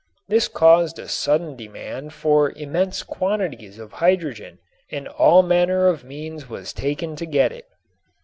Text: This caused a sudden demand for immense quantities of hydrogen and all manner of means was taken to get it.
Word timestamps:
This 0.27 0.47
caused 0.47 0.97
a 0.97 1.07
sudden 1.07 1.55
demand 1.55 2.11
for 2.11 2.51
immense 2.55 3.03
quantities 3.03 3.77
of 3.77 3.91
hydrogen 4.01 4.57
and 4.89 5.07
all 5.07 5.43
manner 5.43 5.85
of 5.85 6.03
means 6.03 6.49
was 6.49 6.73
taken 6.73 7.15
to 7.17 7.27
get 7.27 7.51
it. 7.51 7.67